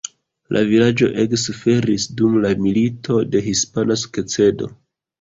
La 0.55 0.63
vilaĝo 0.71 1.09
ege 1.25 1.41
suferis 1.43 2.09
dum 2.23 2.41
la 2.47 2.53
Milito 2.65 3.23
de 3.37 3.45
hispana 3.53 4.03
sukcedo. 4.09 4.77